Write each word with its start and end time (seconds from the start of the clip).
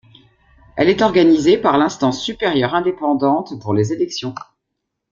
Elle 0.77 0.89
est 0.89 1.03
organisée 1.03 1.59
par 1.59 1.77
l'Instance 1.77 2.23
supérieure 2.23 2.73
indépendante 2.73 3.59
pour 3.61 3.75
les 3.75 3.93
élections. 3.93 4.33